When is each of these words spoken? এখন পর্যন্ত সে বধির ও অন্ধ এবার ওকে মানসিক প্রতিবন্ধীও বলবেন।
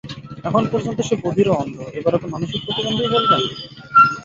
এখন 0.43 0.63
পর্যন্ত 0.71 0.99
সে 1.01 1.15
বধির 1.23 1.47
ও 1.49 1.53
অন্ধ 1.53 1.77
এবার 1.99 2.13
ওকে 2.15 2.27
মানসিক 2.27 2.59
প্রতিবন্ধীও 2.65 3.13
বলবেন। 3.15 3.41